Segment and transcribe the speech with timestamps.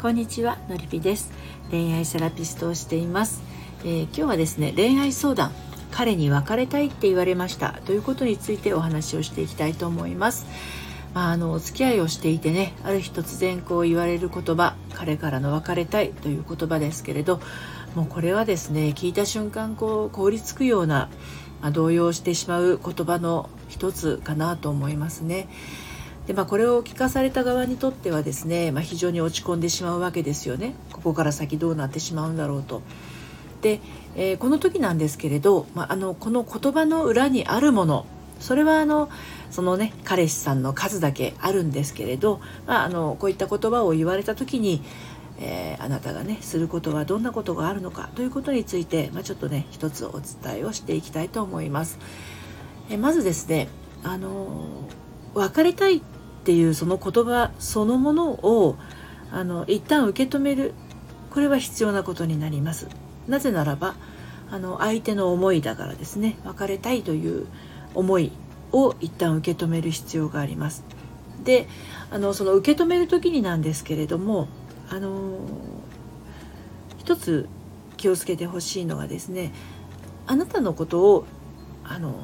[0.00, 1.30] こんにちはのりぴです。
[1.70, 3.42] 恋愛セラピストをしています、
[3.84, 5.52] えー、今日はですね恋愛相談
[5.90, 7.78] 彼に別れたいって言われました。
[7.84, 10.46] ということについてお話をしていきたいと思います。
[11.12, 17.38] まあ、あのお付き合いをしていてねある日突然こう言われる言葉彼からの別れたいという言葉ですけれど
[17.94, 21.10] もうこれはですね聞いた瞬間こう凍りつくような、
[21.60, 25.46] まあ、動揺してしまう言葉の一つかなと思いますね。
[26.30, 32.82] でまあ、これを聞かされた側にとってはですね、まあ、非常に落ち込んでしまうわけですよねここから先どうなってしまうんだろうと。
[33.62, 33.80] で、
[34.14, 38.06] えー、この時なんですけれど、まあ、あのこの言葉の裏にあるもの
[38.38, 39.10] それはあの
[39.50, 44.84] そのね彼氏さんの数だけあるんですけれど、まあ、あのこういった言葉を言われた時に、
[45.40, 51.98] えー、あなたがねすることはどんなことがあるのかということについて、まあ、ちょっとね一つお伝えをしていきたいと思います。
[52.88, 53.66] えー、まずですね
[54.04, 54.84] あの
[55.34, 56.02] 別れたいっ
[56.42, 58.76] ていうその言葉そのものを
[59.32, 60.74] あの一旦受け止める
[61.30, 62.88] これは必要なことになります。
[63.28, 63.94] なぜならば
[64.50, 67.46] あの相手の思いだからですね別れたいという
[67.94, 68.32] 思い
[68.72, 70.84] を一旦受け止める必要があります。
[71.44, 71.68] で
[72.10, 74.48] あのその受け止める時になんですけれども
[74.90, 75.38] あの
[76.98, 77.48] 一つ
[77.96, 79.52] 気をつけてほしいのがですね
[80.26, 81.26] あなたのことを
[81.84, 82.14] あの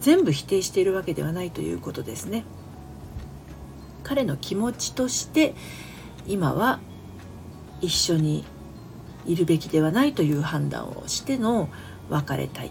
[0.00, 2.44] 全部否定しているわけではないということですね。
[4.02, 5.54] 彼の気持ちとして
[6.26, 6.80] 今は
[7.80, 8.44] 一緒に
[9.26, 11.68] いるべきではないという判断をしての
[12.08, 12.70] 別れたい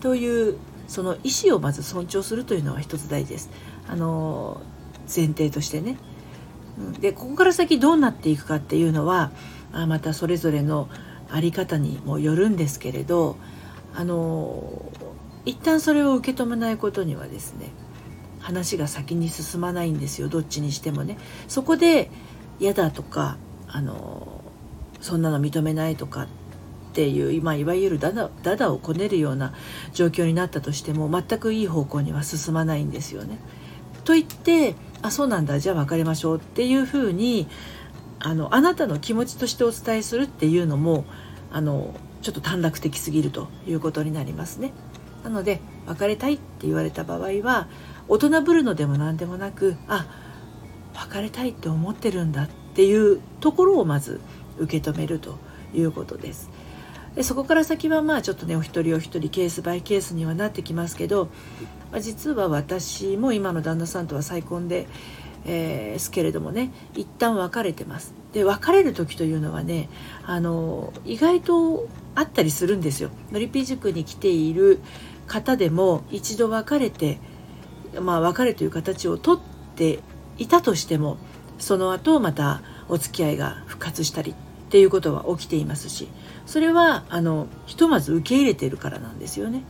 [0.00, 3.50] というその意思をまず尊重するというのは一つ大事です。
[3.88, 4.60] あの
[5.04, 5.96] 前提としてね。
[7.00, 9.30] でここから先どうなっていくかっていうのは
[9.72, 10.88] またそれぞれの
[11.30, 13.36] 在り方にもよるんですけれど
[13.94, 14.92] あの
[15.44, 17.70] 一旦それを受け止めないことにはですね
[18.44, 21.16] 話が先に進まないんですよどっちにしてもね。
[21.48, 22.10] そこで
[22.60, 24.42] 嫌だとかあの
[25.00, 26.26] そんなの認めないとかっ
[26.92, 29.54] ていう今いわゆるダダダダをこねるような
[29.94, 33.38] 状況になったとしても全くいい方向には進まないんですよね。
[34.04, 37.48] と言ってあそうなんだじゃあ別れましょうっていうふうに
[38.18, 41.06] あのあなたの気持ちとしてお伝えするっていうのも
[41.50, 44.72] あのちょっと短絡的すぎるということになりますね。
[45.24, 47.68] なので別れたいって言われた場合は
[48.08, 50.06] 大人ぶるのでも何でもなくあ
[50.94, 54.20] 別れたいって思ってるんだっていうところをまず
[54.58, 55.38] 受け止めると
[55.74, 56.50] いうことです。
[57.14, 61.26] でそこから先はまあちょっとねお一人お一人ケースバイケースにはなってきますけど、
[61.92, 64.88] まあ、実は私も今の旦那さんとは再婚で、
[65.44, 68.14] えー、すけれどもね一旦別れてます。
[68.32, 69.88] で別れる時というのはね
[70.24, 73.10] あの意外とあったりするんですよ。
[73.30, 74.80] のりぴ塾に来ている
[75.26, 77.18] 方でも一度別れて
[78.00, 79.40] まあ別れという形をとっ
[79.76, 80.00] て
[80.38, 81.18] いたとしても
[81.58, 84.34] その後またお付き合いが復活したりっ
[84.70, 86.08] ていうことは起きていますし
[86.46, 89.62] それはあのひとまず受け入れているからなんですよね。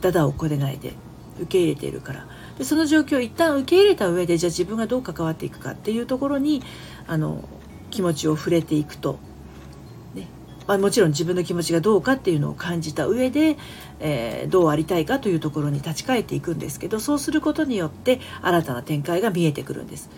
[0.00, 0.94] だだをこねないで
[1.36, 2.26] 受け入れているから
[2.58, 6.62] でその状況を一旦受け入れた上でじゃあ自分がどう関わっていくかっていうところに
[7.06, 7.44] あの
[7.90, 9.18] 気持ちを触れていくと、
[10.70, 13.56] まあ、もちろん自分の気持ちがどうかっていうのを感じた上で、
[13.98, 20.10] えー、どうありたいかというところに立ち返っていくんですけどそうすることによって新たな展開が見えてくるんです。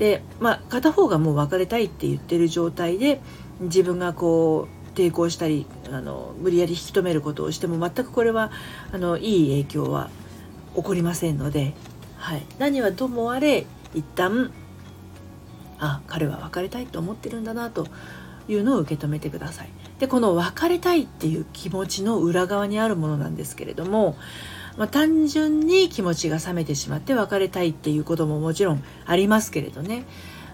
[0.00, 3.20] でまあ片方がもう別れたいって言ってる状態で
[3.60, 8.50] 自分がこう抵抗したりあの無理やり引き止めることをしても全くこれは
[8.92, 10.10] あのいい影響は
[10.74, 11.72] 起こりませんので、
[12.16, 14.50] はい、何はともあれ一旦
[15.78, 17.86] あ彼は別れたいと思ってるんだなと
[18.48, 19.68] いうのを受け止めてください。
[19.98, 24.16] でこの別れたいっていう気持ちの裏側にあるものなんですけれども、
[24.76, 30.04] まあ、単純に気持ちが冷めてしまって別れたいっていうことももちろんありますけれどね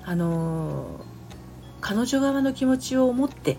[0.05, 1.01] あの
[1.81, 3.56] 彼女側の気持ちを思って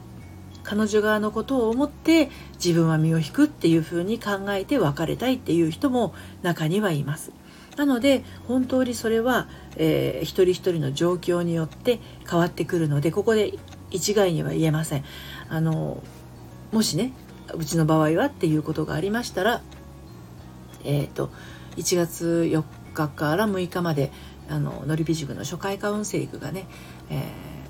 [0.63, 2.29] 彼女側のことを思って
[2.63, 6.13] 自分は身を引くっていうふうに考えて別れたいっていう人も
[6.43, 7.31] 中にはいます。
[7.77, 11.99] なので本当にそれは、えー、一人一人の状況によって
[12.29, 13.53] 変わってくるのでここで
[13.91, 15.03] 一概には言えません。
[15.49, 16.01] あの
[16.71, 17.13] もしね
[17.53, 19.61] うちの場合はっていうことがありましたら、
[20.83, 21.29] えーと、
[21.75, 24.11] 1月4日から6日まで
[24.49, 26.65] あののりび塾の初回カウンセリングがね、
[27.09, 27.61] えー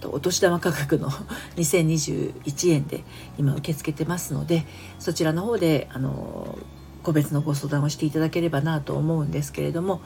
[0.00, 1.10] とお年玉価格の
[1.56, 3.02] 2021円で
[3.38, 4.66] 今受け付けてますので
[4.98, 6.58] そちらの方であの
[7.02, 10.02] 個別のご相談をしていただければなと思うんですけれども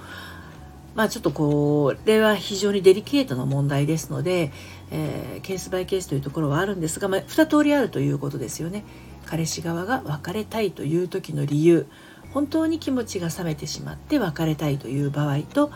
[0.94, 4.52] まあちょっとこれは非常にデリケートな問題ですので、
[4.90, 8.84] えー、ケースバイケースというところはあるんですが、まあ、2通りあるということですよね。
[9.26, 11.86] 彼氏側が別れたいという時の理由
[12.32, 15.70] 本当に気持ちが冷めてしまって別れたいという場合と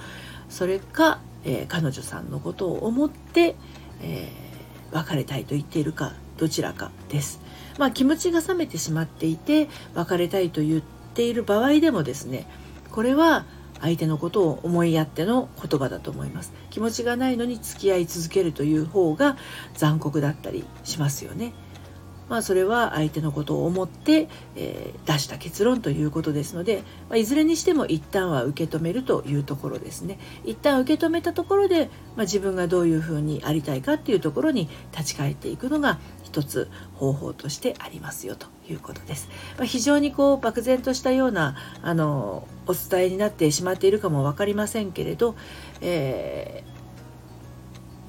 [0.49, 3.55] それか、えー、彼女さんのことを思って、
[4.03, 4.45] えー
[4.95, 7.41] 別れたいと言っているかどちらかです。
[7.79, 12.47] まあ、気持ちが冷めてしまっていて別れたいと言っている場合でもですね
[12.93, 13.47] これは
[13.85, 16.55] 相手のことを思いやっての言葉だと思います。
[16.71, 19.37] 気持ちがないのに付き合い続けるという方が
[19.75, 21.53] 残酷だったりしますよね。
[22.29, 39.29] まあ、それは相手のことを思って、えー、出した結論ということですので、まあ、いずれにしても一旦は受け止めるというところですね一旦受け止めたところで、まあ、自分がどういうふうにありたいかっていうところに立ち返っていくのが一つ方法としてありますよということです。
[39.57, 45.37] まあ、非常にこう漠然としたようなあのお伝えになってしまっているかも分かりませんけれど、
[45.81, 46.74] えー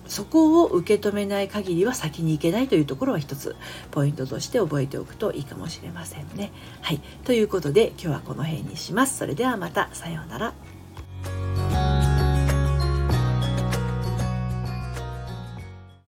[0.07, 3.56] そこを受け止めない限りは先に行けないというところは一つ
[3.92, 6.52] ポイントとして覚えておくといいかもしれませんね。
[6.81, 7.00] はい。
[7.24, 9.18] ということで今日はこの辺にします。
[9.18, 9.90] それではまた。
[9.94, 10.64] さようなら。